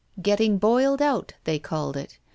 "Getting 0.19 0.57
boiled 0.57 0.99
out," 0.99 1.33
they 1.43 1.59
called 1.59 1.95
it. 1.95 2.17